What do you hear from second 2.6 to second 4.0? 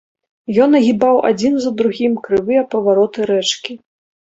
павароты рэчкі.